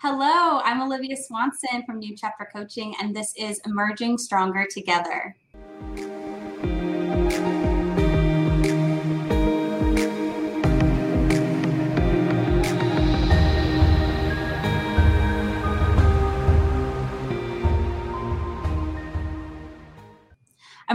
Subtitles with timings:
[0.00, 5.34] Hello, I'm Olivia Swanson from New Chapter Coaching, and this is Emerging Stronger Together.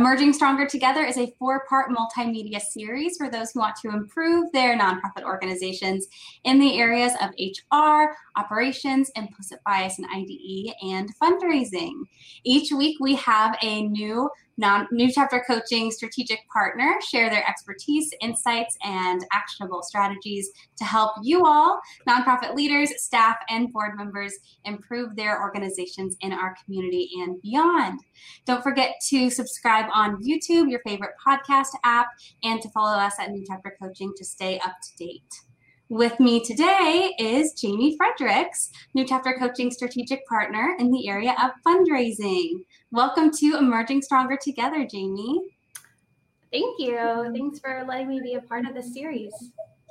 [0.01, 4.51] Emerging Stronger Together is a four part multimedia series for those who want to improve
[4.51, 6.07] their nonprofit organizations
[6.43, 11.93] in the areas of HR, operations, implicit bias and IDE, and fundraising.
[12.43, 14.27] Each week, we have a new
[14.57, 21.13] non, new chapter coaching strategic partner share their expertise, insights, and actionable strategies to help
[21.23, 24.33] you all, nonprofit leaders, staff, and board members
[24.65, 27.99] improve their organizations in our community and beyond.
[28.45, 32.07] Don't forget to subscribe on YouTube, your favorite podcast app,
[32.43, 35.50] and to follow us at New Chapter Coaching to stay up to date.
[35.91, 41.51] With me today is Jaime Freidrichs, New Chapter Coaching Strategic Partner in the area of
[41.67, 42.63] fundraising.
[42.91, 45.41] Welcome to Emerging Stronger Together, Jaime.
[46.49, 47.29] Thank you.
[47.33, 49.33] Thanks for letting me be a part of this series.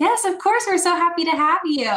[0.00, 0.64] Yes, of course.
[0.66, 1.92] We're so happy to have you.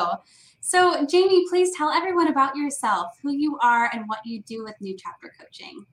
[0.60, 4.76] So, Jaime, please tell everyone about yourself, who you are, and what you do with
[4.82, 5.86] New Chapter Coaching.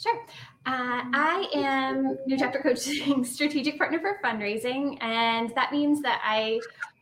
[0.00, 0.26] Sure.
[0.64, 6.60] Uh, I am New Chapter Coaching Strategic Partner for Fundraising, and that means that I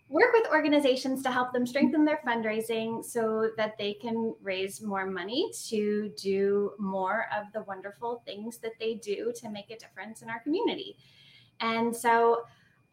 [0.09, 5.07] work with organizations to help them strengthen their fundraising so that they can raise more
[5.07, 10.23] money to do more of the wonderful things that they do to make a difference
[10.23, 10.97] in our community.
[11.61, 12.43] And so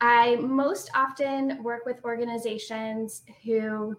[0.01, 3.95] I most often work with organizations who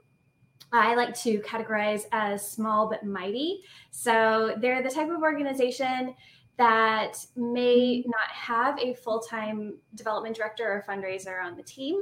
[0.73, 3.63] I like to categorize as small but mighty.
[3.93, 6.15] So they're the type of organization
[6.57, 12.01] that may not have a full time development director or fundraiser on the team,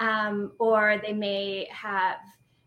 [0.00, 2.18] um, or they may have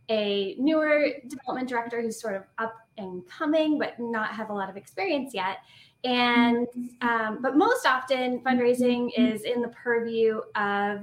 [0.10, 4.70] a newer development director who's sort of up and coming but not have a lot
[4.70, 5.58] of experience yet.
[6.04, 6.68] And
[7.02, 11.02] um, but most often fundraising is in the purview of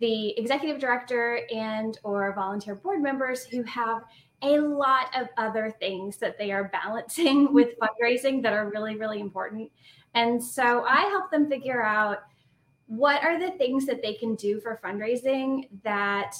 [0.00, 4.02] the executive director and or volunteer board members who have
[4.42, 9.20] a lot of other things that they are balancing with fundraising that are really really
[9.20, 9.70] important.
[10.14, 12.18] And so i help them figure out
[12.86, 16.34] what are the things that they can do for fundraising that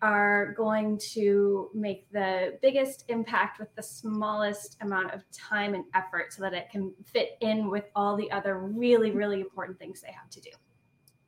[0.00, 6.32] are going to make the biggest impact with the smallest amount of time and effort
[6.32, 10.12] so that it can fit in with all the other really, really important things they
[10.12, 10.50] have to do.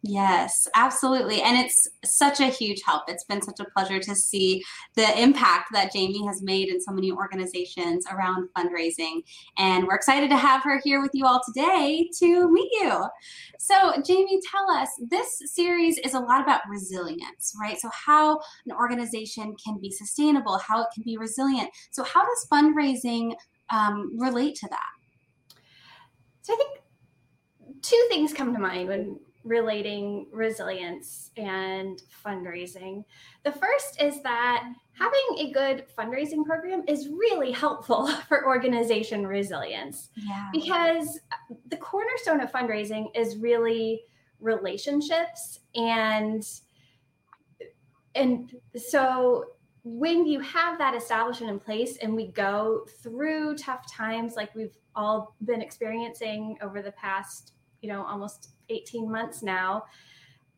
[0.03, 1.43] Yes, absolutely.
[1.43, 3.03] And it's such a huge help.
[3.09, 6.91] It's been such a pleasure to see the impact that Jaime has made in so
[6.91, 9.21] many organizations around fundraising.
[9.59, 13.05] And we're excited to have her here with you all today to meet you.
[13.59, 17.79] So, Jaime, tell us this series is a lot about resilience, right?
[17.79, 21.69] So, how an organization can be sustainable, how it can be resilient.
[21.91, 23.35] So, how does fundraising
[23.69, 24.89] um, relate to that?
[26.41, 26.81] So, I think
[27.83, 33.05] two things come to mind when relating resilience and fundraising.
[33.43, 40.11] The first is that having a good fundraising program is really helpful for organization resilience
[40.17, 40.49] yeah.
[40.53, 41.21] because
[41.69, 44.03] the cornerstone of fundraising is really
[44.41, 46.47] relationships and
[48.15, 49.45] and so
[49.85, 54.77] when you have that establishment in place and we go through tough times like we've
[54.95, 57.53] all been experiencing over the past
[57.83, 59.85] you know almost 18 months now,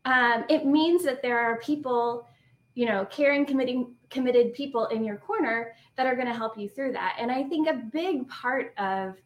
[0.04, 2.26] um, it means that there are people,
[2.74, 6.68] you know, caring, committing, committed people in your corner that are going to help you
[6.68, 7.16] through that.
[7.18, 9.16] And I think a big part of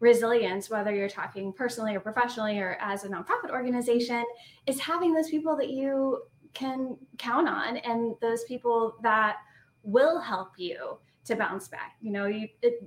[0.00, 4.24] resilience, whether you're talking personally or professionally or as a nonprofit organization,
[4.66, 6.22] is having those people that you
[6.54, 9.36] can count on and those people that
[9.82, 11.96] will help you to bounce back.
[12.00, 12.84] You know, you it,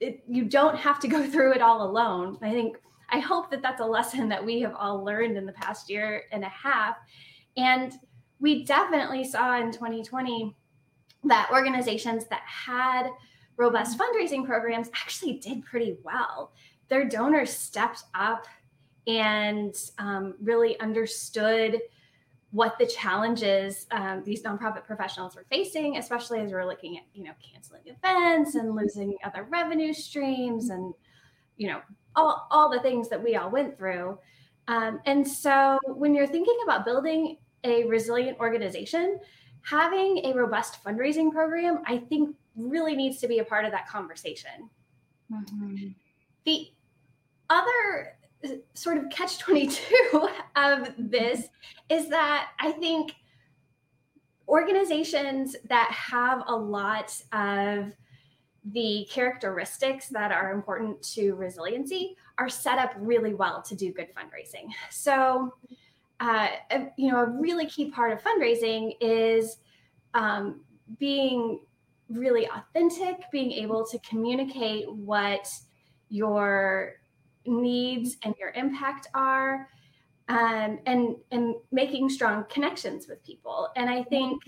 [0.00, 2.38] it, you don't have to go through it all alone.
[2.42, 2.78] I think
[3.10, 6.24] I hope that that's a lesson that we have all learned in the past year
[6.32, 6.96] and a half.
[7.56, 7.92] And
[8.38, 10.56] we definitely saw in 2020
[11.24, 13.10] that organizations that had
[13.56, 16.52] robust fundraising programs actually did pretty well.
[16.88, 18.46] Their donors stepped up
[19.06, 21.80] and um, really understood
[22.52, 27.22] what the challenges um, these nonprofit professionals were facing, especially as we're looking at you
[27.22, 30.92] know canceling events and losing other revenue streams and
[31.56, 31.80] you know
[32.16, 34.18] all, all the things that we all went through.
[34.68, 39.18] Um, and so when you're thinking about building a resilient organization,
[39.62, 43.88] having a robust fundraising program, I think really needs to be a part of that
[43.88, 44.70] conversation.
[45.32, 45.88] Mm-hmm.
[46.44, 46.68] The
[47.48, 48.16] other
[48.74, 51.48] sort of catch 22 of this
[51.88, 53.14] is that I think
[54.48, 57.92] organizations that have a lot of
[58.64, 64.08] the characteristics that are important to resiliency are set up really well to do good
[64.14, 64.68] fundraising.
[64.90, 65.54] So,
[66.20, 66.48] uh,
[66.96, 69.56] you know, a really key part of fundraising is
[70.12, 70.60] um,
[70.98, 71.60] being
[72.10, 75.48] really authentic, being able to communicate what
[76.08, 76.96] your
[77.46, 79.68] needs and your impact are,
[80.28, 83.68] um, and and making strong connections with people.
[83.76, 84.42] And I think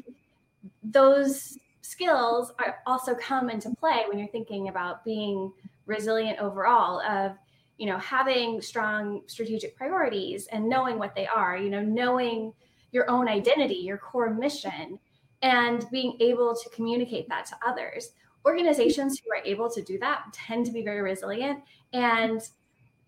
[0.82, 5.52] those skills are also come into play when you're thinking about being
[5.86, 7.00] resilient overall.
[7.00, 7.36] Of
[7.78, 11.56] you know having strong strategic priorities and knowing what they are.
[11.56, 12.52] You know knowing
[12.92, 14.98] your own identity, your core mission
[15.42, 18.12] and being able to communicate that to others.
[18.44, 21.60] Organizations who are able to do that tend to be very resilient.
[21.92, 22.40] And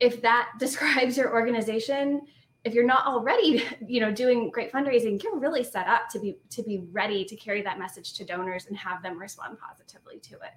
[0.01, 2.23] if that describes your organization,
[2.65, 6.39] if you're not already, you know, doing great fundraising, you're really set up to be
[6.51, 10.35] to be ready to carry that message to donors and have them respond positively to
[10.35, 10.53] it.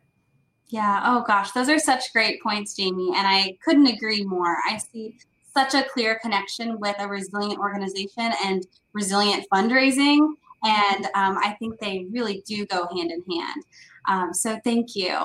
[0.69, 1.01] Yeah.
[1.05, 3.13] Oh gosh, those are such great points, Jaime.
[3.15, 4.57] And I couldn't agree more.
[4.69, 5.17] I see
[5.53, 10.33] such a clear connection with a resilient organization and resilient fundraising.
[10.63, 13.63] And um, I think they really do go hand in hand.
[14.07, 15.17] Um, so thank you.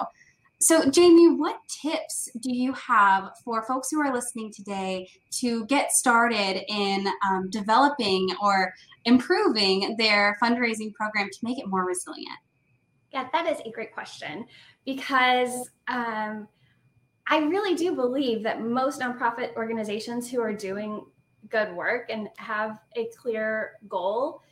[0.63, 5.11] So, Jaime, what tips do you have for folks who are listening today
[5.41, 8.73] to get started in um, developing or
[9.05, 12.39] improving their fundraising program to make it more resilient?
[13.13, 14.47] Yeah, that is a great question
[14.87, 16.47] because um,
[17.27, 21.05] I really do believe that most nonprofit organizations who are doing
[21.49, 24.43] good work and have a clear goal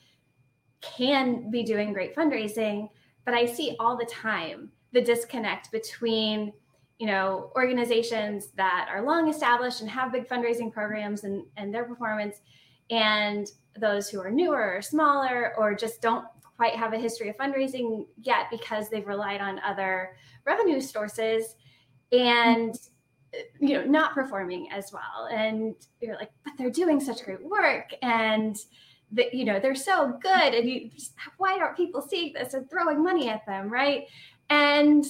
[0.81, 2.89] can be doing great fundraising,
[3.25, 6.53] but I see all the time the disconnect between
[6.99, 11.85] you know organizations that are long established and have big fundraising programs and, and their
[11.85, 12.41] performance
[12.91, 16.27] and those who are newer or smaller or just don't
[16.57, 20.11] quite have a history of fundraising yet because they've relied on other
[20.45, 21.55] revenue sources
[22.13, 22.75] and
[23.61, 25.29] you know not performing as well.
[25.33, 28.57] And you're like but they're doing such great work and
[29.13, 32.69] that you know they're so good and you just, why aren't people seeing this and
[32.69, 34.07] throwing money at them right
[34.51, 35.05] and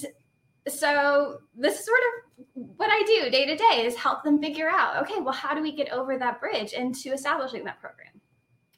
[0.67, 4.69] so this is sort of what i do day to day is help them figure
[4.69, 8.07] out okay well how do we get over that bridge into establishing that program?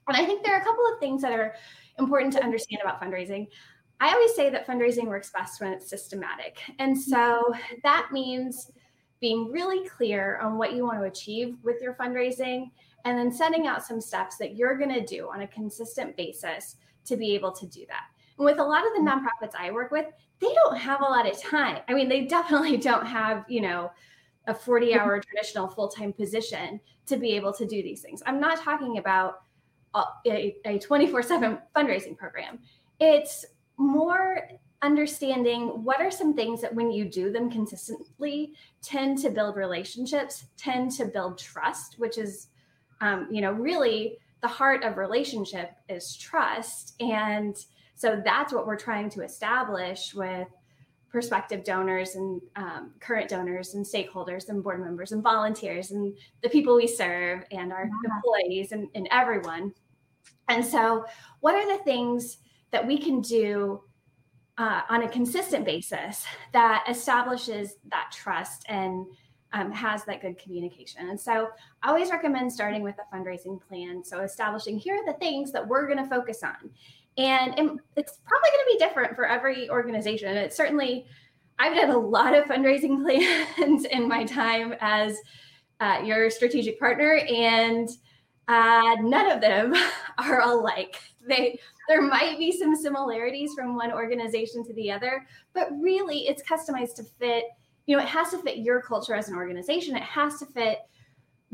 [0.07, 1.56] And i think there are a couple of things that are
[2.00, 3.48] important to understand about fundraising.
[4.00, 6.60] I always say that fundraising works best when it's systematic.
[6.80, 8.71] And so that means
[9.21, 12.71] being really clear on what you want to achieve with your fundraising
[13.06, 16.75] and then setting out some steps that you're going to do on a consistent basis
[17.06, 18.04] to be able to do that.
[18.38, 20.07] And with a lot of the nonprofits I work with,
[20.39, 21.80] they don't have a lot of time.
[21.88, 23.91] I mean, they definitely don't have, you know,
[24.47, 28.21] a 40 hour traditional full time position to be able to do these things.
[28.25, 29.44] I'm not talking about
[30.25, 32.59] a 24 7 fundraising program.
[33.00, 33.45] It's
[33.77, 34.50] more
[34.81, 40.45] understanding what are some things that when you do them consistently tend to build relationships,
[40.57, 42.47] tend to build trust, which is
[43.03, 46.95] um, you know, really the heart of relationship is trust.
[47.01, 47.56] And
[47.95, 50.48] so that's what we're trying to establish with
[51.10, 56.50] prospective donors and um, current donors and stakeholders and board members and volunteers and the
[56.50, 58.16] people we serve and our yeah.
[58.16, 59.72] employees and, and everyone.
[60.50, 61.06] And so,
[61.42, 62.38] what are the things
[62.72, 63.84] that we can do
[64.57, 69.06] uh, on a consistent basis that establishes that trust and
[69.53, 71.10] um, has that good communication.
[71.10, 71.50] And so
[71.84, 74.03] I always recommend starting with a fundraising plan.
[74.03, 76.72] So establishing here are the things that we're going to focus on.
[77.17, 80.36] And it's probably going to be different for every organization.
[80.36, 81.05] It's certainly,
[81.60, 83.03] I've done a lot of fundraising
[83.55, 85.17] plans in my time as
[85.79, 87.89] uh, your strategic partner, and
[88.48, 89.74] uh, none of them
[90.17, 90.98] are alike.
[91.27, 96.41] They there might be some similarities from one organization to the other, but really it's
[96.43, 97.46] customized to fit
[97.86, 99.96] you know, it has to fit your culture as an organization.
[99.96, 100.79] It has to fit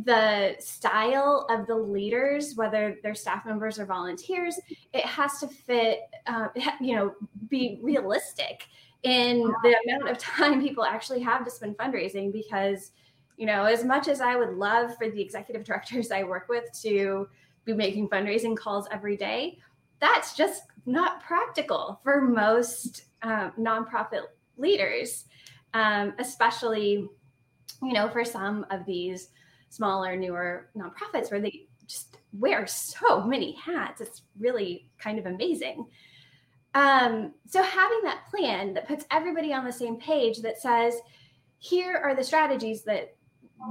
[0.03, 4.60] the style of the leaders, whether they're staff members or volunteers.
[4.94, 6.48] It has to fit, uh,
[6.79, 7.13] you know,
[7.50, 8.68] be realistic
[9.03, 12.91] in the amount of time people actually have to spend fundraising because
[13.38, 16.65] you know as much as i would love for the executive directors i work with
[16.82, 17.25] to
[17.63, 19.58] be making fundraising calls every day
[20.01, 24.24] that's just not practical for most um, nonprofit
[24.58, 25.24] leaders
[25.74, 27.08] um, especially,
[27.82, 29.29] you know, for some of these
[29.70, 34.02] smaller, newer nonprofits where they just wear so many hats.
[34.02, 35.86] It's really kind of amazing.
[36.76, 40.96] Um, so having that plan that puts everybody on the same page that says,
[41.58, 43.16] here are the strategies that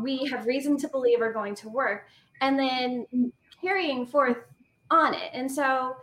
[0.03, 2.09] we have reason to believe are going to work,
[2.41, 4.37] and then carrying forth
[4.91, 5.31] on it.
[5.33, 5.97] And so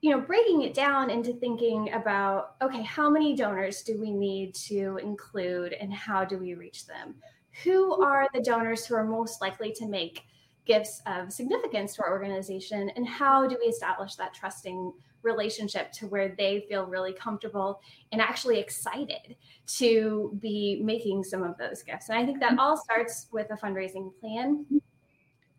[0.00, 4.54] you know, breaking it down into thinking about okay, how many donors do we need
[4.54, 7.14] to include and how do we reach them?
[7.64, 10.22] Who are the donors who are most likely to make
[10.66, 12.90] gifts of significance to our organization?
[12.96, 14.92] And how do we establish that trusting
[15.22, 17.80] relationship to where they feel really comfortable
[18.12, 22.08] and actually excited to be making some of those gifts?
[22.08, 24.64] And I think that all starts with a fundraising plan.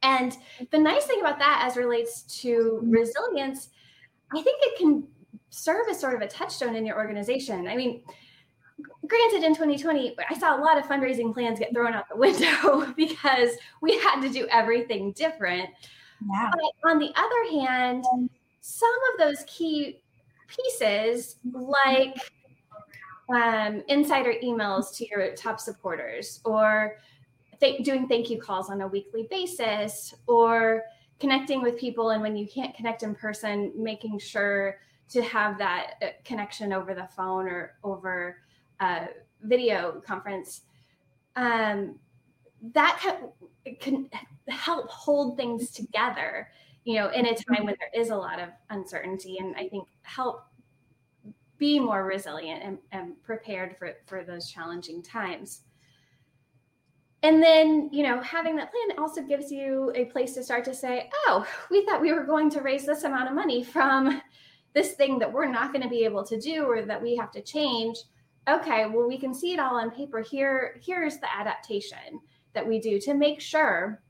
[0.03, 0.36] And
[0.71, 3.69] the nice thing about that as relates to resilience
[4.33, 5.07] I think it can
[5.50, 7.67] serve as sort of a touchstone in your organization.
[7.67, 8.03] I mean,
[9.12, 12.91] granted, in 2020, I saw a lot of fundraising plans get thrown out the window
[12.96, 13.50] because
[13.82, 15.70] we had to do everything different.
[16.25, 16.50] Yeah.
[16.51, 18.06] But on the other hand,
[18.62, 20.01] some of those key
[20.48, 22.18] pieces, like
[23.30, 26.96] um, insider emails to your top supporters, or
[27.60, 30.84] th- doing thank you calls on a weekly basis, or
[31.20, 34.77] connecting with people and when you can't connect in person making sure
[35.10, 38.38] to have that uh, connection over the phone or over
[38.82, 39.08] a
[39.44, 40.62] video conference.
[41.38, 41.98] Um,
[42.74, 43.00] that
[43.64, 44.10] can, can
[44.50, 46.50] help hold things together
[46.84, 49.88] you know in a time when there is a lot of uncertainty and i think
[50.02, 50.46] help
[51.62, 55.62] be more resilient and, and prepared for, for those challenging times.
[57.22, 60.74] And then you know having that plan also gives you a place to start to
[60.74, 64.24] say oh we thought we were going to raise this amount of money from
[64.74, 67.30] this thing that we're not going to be able to do or that we have
[67.34, 67.96] to change
[68.50, 72.19] okay well we can see it all on paper here here's the adaptation
[72.53, 74.01] that we do to make sure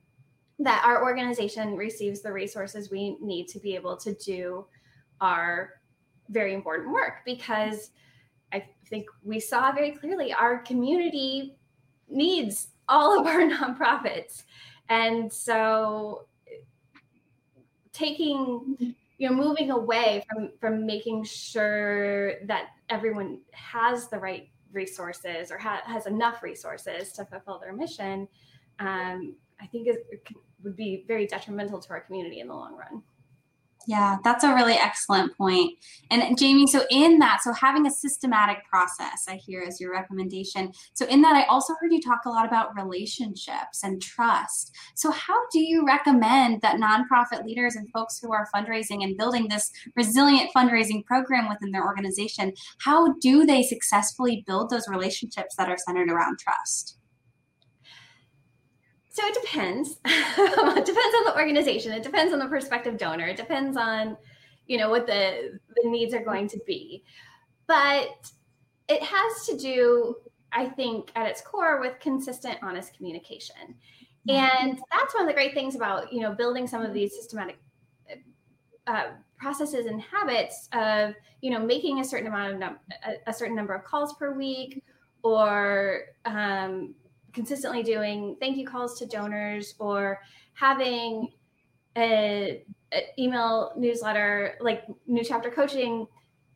[0.60, 4.66] that our organization receives the resources we need to be able to do
[5.20, 5.72] our
[6.30, 7.92] very important work because
[8.54, 11.56] i think we saw very clearly our community
[12.12, 14.44] needs all of our nonprofits.
[14.90, 16.26] And so
[17.94, 25.52] taking you know moving away from from making sure that everyone has the right resources
[25.52, 28.28] or ha- has enough resources to fulfill their mission
[28.80, 30.28] um, i think it, it
[30.64, 33.04] would be very detrimental to our community in the long run
[33.88, 35.78] yeah, that's a really excellent point.
[36.10, 40.72] And Jaime, so in that, so having a systematic process, I hear is your recommendation.
[40.94, 44.76] So in that, I also heard you talk a lot about relationships and trust.
[44.96, 49.48] So how do you recommend that nonprofit leaders and folks who are fundraising and building
[49.48, 55.70] this resilient fundraising program within their organization, how do they successfully build those relationships that
[55.70, 56.98] are centered around trust?
[59.12, 59.98] So it depends.
[60.06, 61.92] it depends on the organization.
[61.92, 63.28] It depends on the prospective donor.
[63.28, 64.18] It depends on,
[64.68, 67.04] you know, what the the needs are going to be.
[67.68, 68.32] But
[68.88, 70.16] it has to do,
[70.54, 73.76] I think, at its core with consistent, honest communication.
[74.30, 77.60] And that's one of the great things about, you know, building some of these systematic
[78.88, 83.34] uh, processes and habits of, you know, making a certain amount of num- a, a
[83.34, 84.84] certain number of calls per week
[85.24, 86.94] or um,
[87.34, 90.20] consistently doing thank you calls to donors or
[90.54, 91.30] having
[91.98, 96.08] a, a, email newsletter like new chapter coaching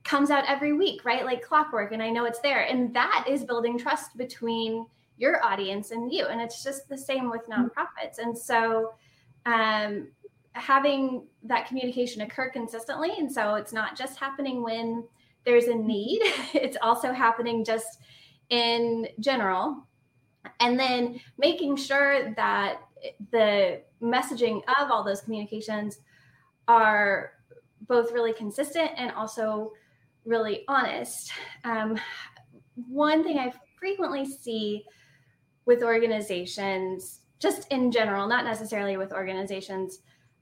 [0.04, 1.26] comes out every week right?
[1.26, 2.62] Like clockwork and i know it's there.
[2.62, 4.86] And that is building trust between
[5.18, 6.26] your audience and you.
[6.26, 7.64] And it's just the same with mm-hmm.
[7.64, 8.20] nonprofits.
[8.20, 8.94] And so
[9.46, 10.10] um,
[10.56, 15.04] having that communication occur consistently and so it's not just happening when
[15.44, 16.20] there's a need
[16.54, 18.00] it's also happening just
[18.50, 19.86] in general
[20.60, 22.82] and then making sure that
[23.32, 26.00] the messaging of all those communications
[26.68, 27.34] are
[27.88, 29.72] both really consistent and also
[30.26, 31.32] really honest.
[31.64, 32.00] Um,
[32.88, 34.84] one thing I frequently see
[35.66, 40.00] with organizations, just in general, not necessarily with organizations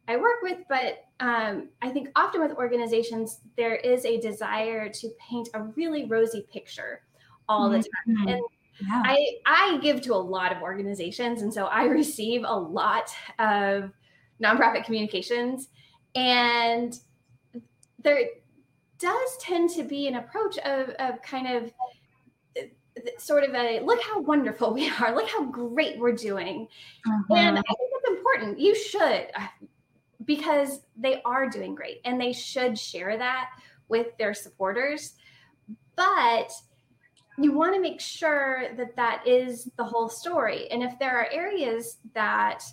[0.07, 5.09] I work with, but um, I think often with organizations, there is a desire to
[5.17, 7.01] paint a really rosy picture
[7.47, 7.85] all the time.
[8.09, 8.27] Mm-hmm.
[8.27, 8.41] And
[8.81, 9.01] yeah.
[9.05, 13.91] I I give to a lot of organizations, and so I receive a lot of
[14.41, 15.69] nonprofit communications,
[16.15, 16.97] and
[18.01, 18.19] there
[18.99, 21.71] does tend to be an approach of of kind of
[23.17, 26.67] sort of a look how wonderful we are, look how great we're doing,
[27.07, 27.35] uh-huh.
[27.35, 28.59] and I think it's important.
[28.59, 29.27] You should
[30.25, 33.49] because they are doing great, and they should share that
[33.89, 35.13] with their supporters,
[35.95, 36.51] but
[37.37, 40.67] you want to make sure that that is the whole story.
[40.69, 42.63] And if there are areas that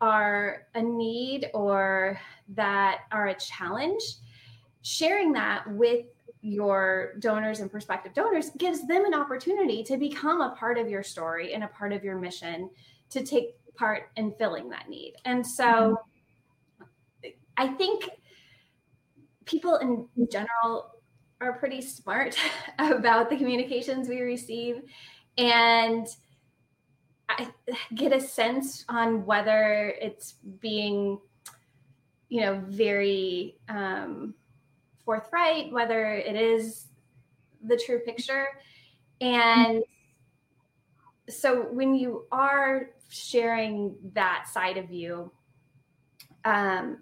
[0.00, 2.20] are a need or
[2.50, 4.02] that are a challenge,
[4.82, 6.06] sharing that with
[6.42, 11.02] your donors and prospective donors gives them an opportunity to become a part of your
[11.02, 12.70] story and a part of your mission
[13.10, 15.14] to take part in filling that need.
[15.24, 15.98] And so
[17.24, 17.30] mm-hmm.
[17.56, 18.08] I think
[19.44, 20.95] people in general
[21.40, 22.36] are pretty smart
[22.78, 24.82] about the communications we receive
[25.38, 26.06] and
[27.28, 27.48] I
[27.94, 31.18] get a sense on whether it's being,
[32.28, 34.34] you know, very um,
[35.04, 36.86] forthright, whether it is
[37.64, 38.46] the true picture.
[39.20, 39.82] And
[41.28, 45.32] so when you are sharing that side of you,
[46.44, 46.98] um,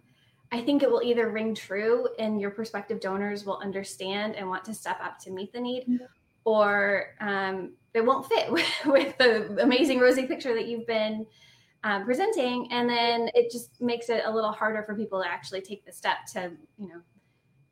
[0.54, 4.64] I think it will either ring true and your prospective donors will understand and want
[4.66, 6.04] to step up to meet the need, mm-hmm.
[6.44, 11.26] or um, it won't fit with, with, the amazing rosy picture that you've been
[11.82, 12.70] um, presenting.
[12.70, 15.90] And then it just makes it a little harder for people to actually take the
[15.90, 17.00] step to, you know,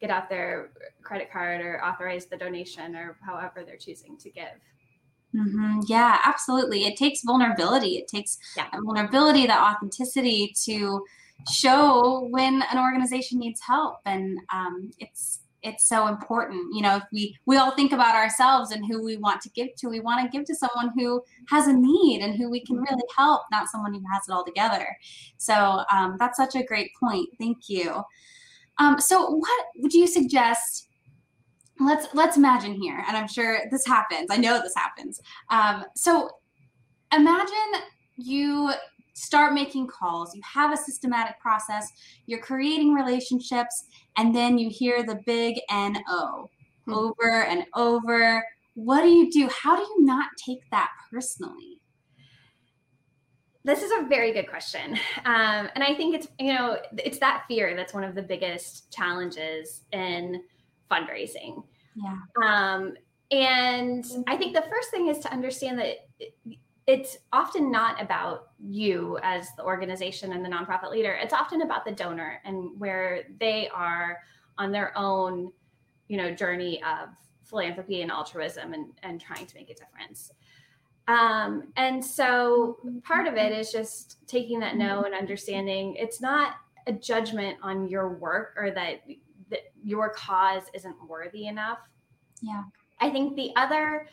[0.00, 0.70] get out their
[1.04, 4.58] credit card or authorize the donation or however they're choosing to give.
[5.36, 5.82] Mm-hmm.
[5.86, 6.82] Yeah, absolutely.
[6.82, 7.98] It takes vulnerability.
[7.98, 8.66] It takes yeah.
[8.72, 11.04] vulnerability, the authenticity to
[11.50, 16.74] show when an organization needs help, and um, it's it's so important.
[16.74, 19.68] You know, if we we all think about ourselves and who we want to give
[19.78, 22.76] to, we want to give to someone who has a need and who we can
[22.76, 22.92] mm-hmm.
[22.92, 24.86] really help, not someone who has it all together.
[25.38, 27.28] So um, that's such a great point.
[27.38, 28.02] Thank you.
[28.78, 30.88] Um, so, what would you suggest?
[31.80, 34.28] Let's let's imagine here, and I'm sure this happens.
[34.30, 35.20] I know this happens.
[35.50, 36.30] Um, so,
[37.12, 37.82] imagine
[38.16, 38.72] you
[39.14, 40.34] start making calls.
[40.34, 41.90] You have a systematic process.
[42.26, 43.84] You're creating relationships,
[44.16, 46.48] and then you hear the big NO
[46.86, 46.92] hmm.
[46.92, 48.44] over and over.
[48.74, 49.48] What do you do?
[49.48, 51.80] How do you not take that personally?
[53.64, 54.98] This is a very good question.
[55.24, 58.92] Um, and I think it's, you know, it's that fear that's one of the biggest
[58.92, 60.42] challenges in
[60.90, 61.62] fundraising.
[61.94, 62.16] Yeah.
[62.44, 62.94] Um,
[63.30, 65.96] and I think the first thing is to understand that
[66.86, 71.12] it's often not about you as the organization and the nonprofit leader.
[71.14, 74.18] It's often about the donor and where they are
[74.58, 75.52] on their own,
[76.08, 77.08] you know, journey of
[77.44, 80.32] philanthropy and altruism and, and trying to make a difference.
[81.08, 86.54] Um, and so part of it is just taking that no and understanding it's not
[86.86, 89.02] a judgment on your work or that,
[89.50, 91.78] that your cause isn't worthy enough.
[92.40, 92.64] Yeah.
[93.00, 94.06] I think the other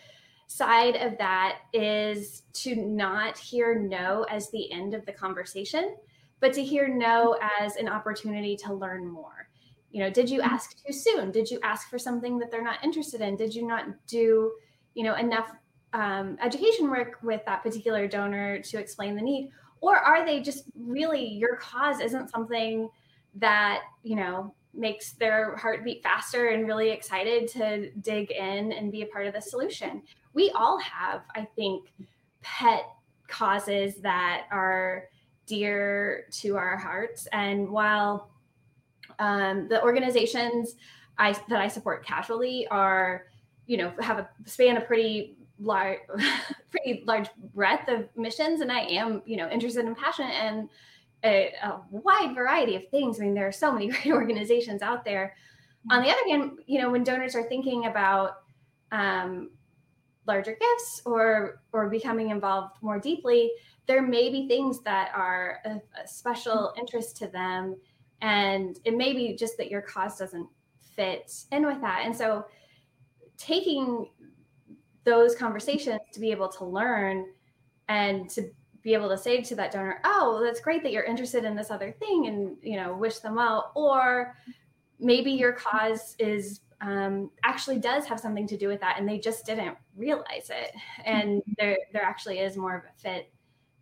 [0.50, 5.96] side of that is to not hear no as the end of the conversation,
[6.40, 9.48] but to hear no as an opportunity to learn more.
[9.92, 11.32] You know, did you ask too soon?
[11.32, 13.36] Did you ask for something that they're not interested in?
[13.36, 14.52] Did you not do,
[14.96, 15.52] you know, enough
[15.94, 20.66] um, education work with that particular donor to explain the need or are they just
[20.78, 22.90] really your cause isn't something
[23.36, 28.92] that you know makes their heart beat faster and really excited to dig in and
[28.92, 30.02] be a part of the solution.
[30.34, 31.92] We all have i think
[32.42, 32.86] pet
[33.28, 35.06] causes that are
[35.46, 37.28] dear to our hearts.
[37.32, 38.30] And while
[39.20, 40.76] um, the organizations
[41.18, 43.26] I, that i support casually are
[43.68, 46.00] you know have a span a pretty large,
[46.72, 50.70] pretty large breadth of missions, and I am, you know, interested and passionate in
[51.24, 53.20] a, a, wide variety of things.
[53.20, 55.36] I mean, there are so many great organizations out there.
[55.92, 58.42] On the other hand, you know, when donors are thinking about
[58.92, 59.52] um,
[60.28, 63.52] larger gifts or or becoming involved more deeply,
[63.88, 67.76] there may be things that are a special interest to them,
[68.22, 70.48] and it may be just that your cause doesn't
[70.96, 72.02] fit in with that.
[72.06, 72.46] And so,
[73.38, 74.10] taking
[75.06, 77.26] those conversations to be able to learn
[77.88, 78.52] and to
[78.82, 81.72] be able to say to that donor, "Oh, that's great that you're interested in this
[81.72, 83.72] other thing," and you know, wish them well.
[83.76, 84.36] Or
[85.00, 89.20] maybe your cause is um, actually does have something to do with that, and they
[89.20, 90.74] just didn't realize it,
[91.06, 93.32] and there there actually is more of a fit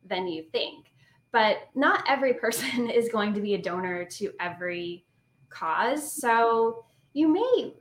[0.06, 0.92] than you think.
[1.32, 5.06] But not every person is going to be a donor to every
[5.50, 7.74] cause, so you may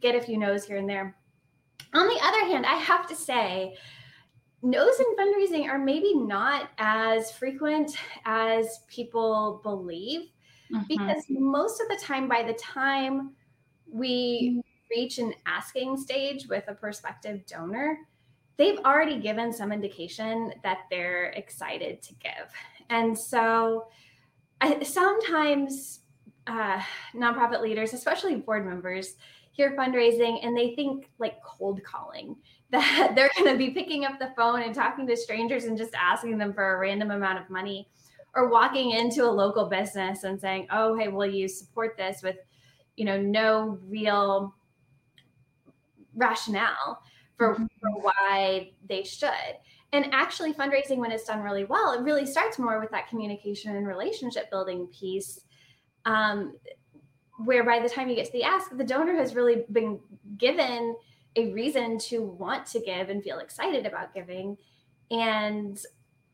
[0.00, 1.16] get a few no's here and there
[1.92, 3.76] on the other hand, I have to say,
[4.62, 10.28] no's in fundraising are maybe not as frequent as people believe
[10.72, 10.82] mm-hmm.
[10.88, 13.32] because most of the time, by the time
[13.90, 17.98] we reach an asking stage with a prospective donor,
[18.56, 22.52] they've already given some indication that they're excited to give.
[22.90, 23.86] And so
[24.60, 26.00] I, sometimes
[26.46, 26.82] uh,
[27.14, 29.14] nonprofit leaders, especially board members,
[29.52, 32.36] hear fundraising and they think like cold calling
[32.72, 35.94] that they're going to be picking up the phone and talking to strangers and just
[35.94, 37.88] asking them for a random amount of money
[38.34, 42.36] or walking into a local business and saying oh hey will you support this with
[42.96, 44.54] you know no real
[46.14, 47.02] rationale
[47.36, 47.64] for, mm-hmm.
[47.80, 49.30] for why they should
[49.92, 53.74] and actually fundraising when it's done really well it really starts more with that communication
[53.74, 55.40] and relationship building piece
[56.04, 56.54] um,
[57.44, 59.98] where by the time you get to the ask, the donor has really been
[60.36, 60.94] given
[61.36, 64.56] a reason to want to give and feel excited about giving.
[65.10, 65.78] And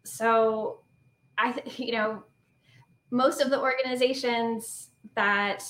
[0.04, 0.80] so
[1.38, 2.22] I, you know,
[3.11, 5.62] most of the organizations that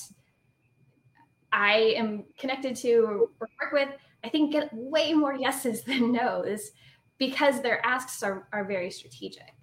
[1.53, 3.89] I am connected to or work with,
[4.25, 6.71] I think get way more yeses than nos
[7.19, 9.55] because their asks are, are very strategic.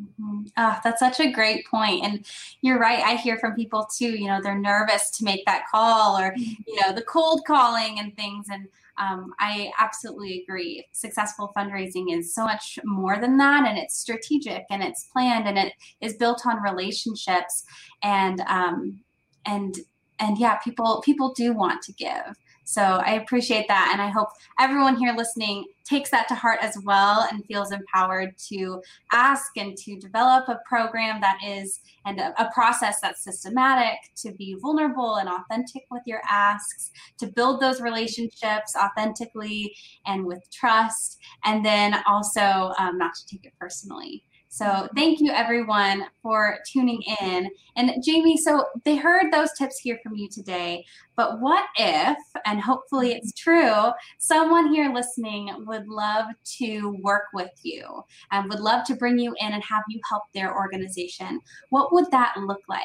[0.00, 0.42] Mm-hmm.
[0.58, 2.04] Oh, that's such a great point.
[2.04, 2.26] And
[2.60, 3.02] you're right.
[3.02, 6.62] I hear from people too, you know, they're nervous to make that call or, mm-hmm.
[6.66, 8.46] you know, the cold calling and things.
[8.50, 10.86] And um, I absolutely agree.
[10.92, 13.66] Successful fundraising is so much more than that.
[13.68, 17.64] And it's strategic and it's planned and it is built on relationships.
[18.02, 19.00] And, um,
[19.44, 19.74] and,
[20.18, 22.36] and yeah, people, people do want to give.
[22.66, 23.90] So I appreciate that.
[23.92, 28.36] And I hope everyone here listening takes that to heart as well and feels empowered
[28.48, 34.32] to ask and to develop a program that is and a, process that's systematic, to
[34.32, 39.72] be vulnerable and authentic with your asks, to build those relationships authentically
[40.06, 44.24] and with trust, and then also um, not to take it personally.
[44.48, 47.50] So thank you everyone for tuning in.
[47.76, 50.84] And Jaime, so they heard those tips here from you today,
[51.16, 56.26] but what if, and hopefully it's true, someone here listening would love
[56.58, 60.22] to work with you and would love to bring you in and have you help
[60.32, 61.40] their organization?
[61.70, 62.80] What would that look like?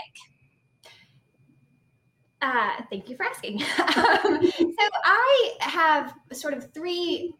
[2.42, 3.62] Uh, thank you for asking.
[3.80, 7.34] um, so I have sort of three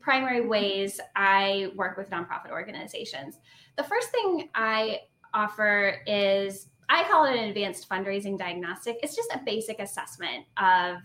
[0.00, 3.38] primary ways I work with nonprofit organizations.
[3.76, 5.00] The first thing I
[5.34, 8.98] offer is I call it an advanced fundraising diagnostic.
[9.02, 10.98] It's just a basic assessment of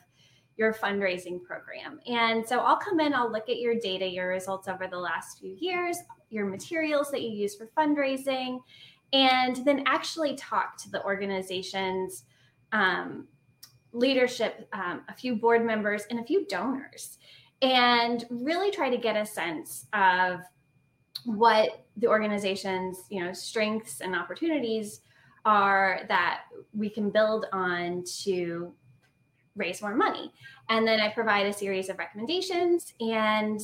[0.57, 1.99] your fundraising program.
[2.05, 5.39] And so I'll come in, I'll look at your data, your results over the last
[5.39, 5.97] few years,
[6.29, 8.59] your materials that you use for fundraising,
[9.11, 12.25] and then actually talk to the organization's
[12.71, 13.27] um,
[13.91, 17.17] leadership, um, a few board members, and a few donors,
[17.61, 20.41] and really try to get a sense of
[21.25, 25.01] what the organization's you know strengths and opportunities
[25.45, 26.41] are that
[26.73, 28.73] we can build on to
[29.55, 30.31] raise more money.
[30.69, 33.59] And then i provide a series of recommendations and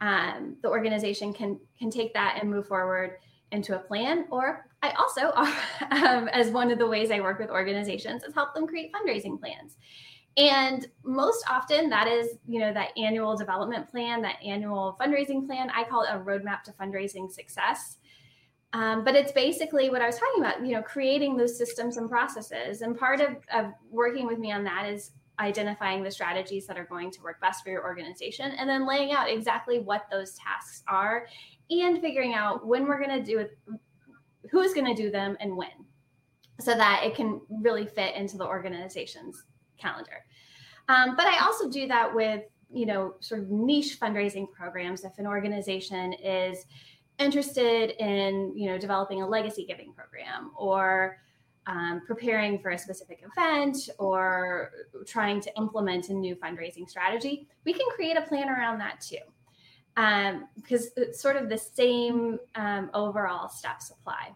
[0.00, 3.18] um, the organization can can take that and move forward
[3.52, 4.26] into a plan.
[4.30, 5.32] Or i also
[5.90, 9.38] um, as one of the ways i work with organizations is help them create fundraising
[9.38, 9.76] plans
[10.36, 15.70] and most often that is, you know, that annual development plan, that annual fundraising plan.
[15.70, 17.98] I call it a roadmap to fundraising success.
[18.72, 22.10] Um, but it's basically what I was talking about, you know, creating those systems and
[22.10, 22.80] processes.
[22.82, 26.84] And part of, of working with me on that is identifying the strategies that are
[26.84, 30.82] going to work best for your organization and then laying out exactly what those tasks
[30.88, 31.26] are
[31.70, 33.56] and figuring out when we're going to do it,
[34.50, 35.70] who's going to do them and when
[36.60, 39.44] so that it can really fit into the organization's
[39.78, 40.24] calendar.
[40.88, 45.04] Um, but I also do that with, you know, sort of niche fundraising programs.
[45.04, 46.66] If an organization is
[47.18, 51.18] interested in, you know, developing a legacy giving program or
[51.66, 54.72] um, preparing for a specific event or
[55.06, 59.16] trying to implement a new fundraising strategy, we can create a plan around that too.
[59.96, 64.34] Um, because it's sort of the same um, overall steps apply.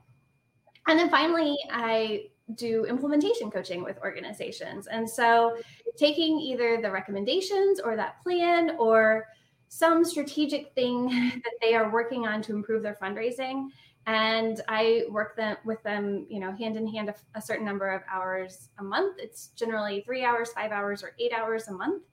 [0.87, 4.87] And then finally, I do implementation coaching with organizations.
[4.87, 5.57] And so
[5.97, 9.27] taking either the recommendations or that plan or
[9.69, 11.09] some strategic thing
[11.45, 13.69] that they are working on to improve their fundraising.
[14.07, 17.89] And i work them with them you know hand in hand a, a, certain number
[17.89, 19.17] of hours a month.
[19.19, 22.05] It's generally three hours five hours or eight hours a month.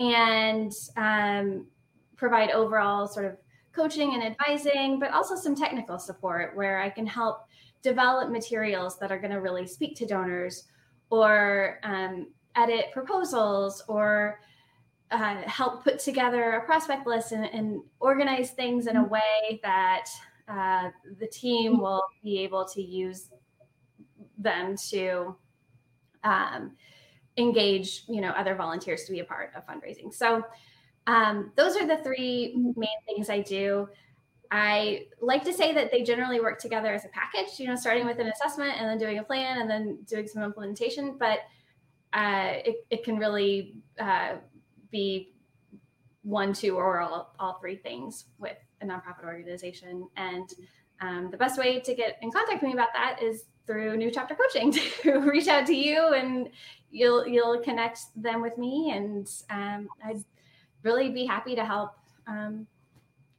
[0.00, 1.66] And um,
[2.16, 3.36] provide overall sort of
[3.72, 7.47] coaching and advising but also some technical support where i can help
[7.82, 10.64] develop materials that are going to really speak to donors
[11.10, 14.40] or um, edit proposals or
[15.10, 19.10] uh, help put together a prospect list and, and, organize things in a mm-hmm.
[19.10, 20.04] way that
[20.48, 23.30] uh, the team will be able to use
[24.36, 25.34] them to
[26.24, 26.72] um,
[27.38, 30.12] engage you know other volunteers to be a part of fundraising.
[30.12, 30.44] So
[31.06, 33.88] um, those are the three main things i do
[34.50, 38.06] I like to say that they generally work together as a package, you know, starting
[38.06, 41.16] with an assessment and then doing a plan and then doing some implementation.
[41.18, 41.40] But
[42.12, 44.36] uh, it, it can really uh,
[44.90, 45.34] be
[46.22, 50.08] one, two, or all, all three things with a nonprofit organization.
[50.16, 50.52] And
[51.00, 54.10] um, the best way to get in contact with me about that is through New
[54.10, 56.48] Chapter Coaching to reach out to you and
[56.90, 58.92] you'll you'll connect them with me.
[58.94, 60.24] And um, I'd
[60.82, 61.92] really be happy to help
[62.26, 62.66] um,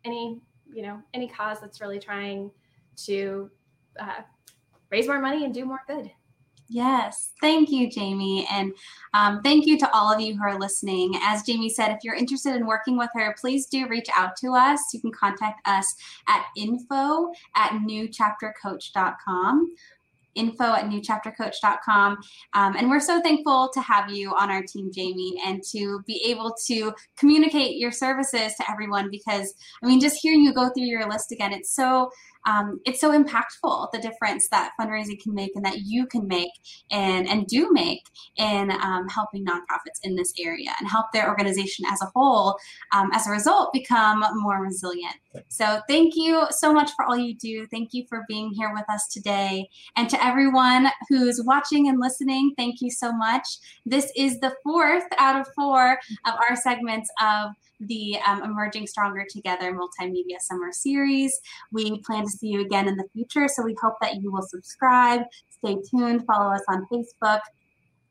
[0.06, 0.40] any
[0.74, 2.50] you know any cause that's really trying
[2.96, 3.50] to
[4.00, 4.22] uh,
[4.90, 6.10] raise more money and do more good
[6.72, 8.48] Yes, thank you, Jaime.
[8.52, 8.74] And
[9.16, 11.16] um, thank you to all of you who are listening.
[11.24, 14.54] As Jaime said, if you're interested in working with her, please do reach out to
[14.54, 14.80] us.
[14.94, 15.92] You can contact us
[16.28, 19.74] at info at newchaptercoach.com
[20.36, 22.18] info at newchaptercoach.com.
[22.54, 26.24] Um, and we're so thankful to have you on our team, Jaime, and to be
[26.26, 30.84] able to communicate your services to everyone because, I mean, just hearing you go through
[30.84, 32.10] your list again, it's so
[32.46, 36.52] um, it's so impactful the difference that fundraising can make and that you can make
[36.92, 38.04] and, and do make
[38.38, 42.58] in um, helping nonprofits in this area and help their organization as a whole,
[42.94, 45.16] um, as a result, become more resilient.
[45.48, 47.68] So, thank you so much for all you do.
[47.68, 49.70] Thank you for being here with us today.
[49.96, 53.46] And to everyone who's watching and listening, thank you so much.
[53.86, 59.26] This is the fourth out of four of our segments of the um, Emerging Stronger
[59.30, 61.40] Together multimedia summer series.
[61.72, 64.42] We plan to see you again in the future, so we hope that you will
[64.42, 67.40] subscribe, stay tuned, follow us on Facebook.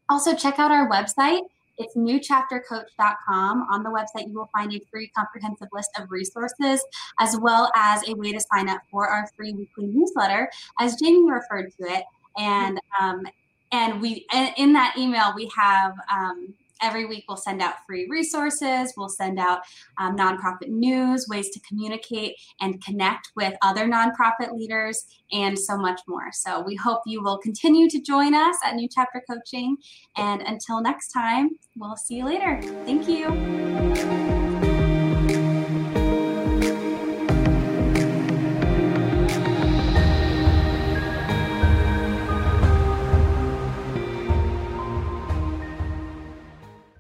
[0.09, 1.41] Also, check out our website.
[1.79, 3.67] It's newchaptercoach.com.
[3.71, 6.85] On the website, you will find a free comprehensive list of resources,
[7.21, 10.51] as well as a way to sign up for our free weekly newsletter,
[10.81, 12.05] as Jaime referred to it.
[12.37, 13.23] And um,
[13.71, 14.27] and we
[14.57, 18.93] in that email we have um, every week we'll send out free resources.
[18.97, 19.61] We'll send out
[19.99, 26.01] um, nonprofit news ways to communicate and connect with other nonprofit leaders and so much
[26.07, 26.33] more.
[26.33, 29.77] So we hope you will continue to join us at new chapter coaching.
[30.17, 32.61] And until next time we'll see you later.
[32.85, 34.48] Thank you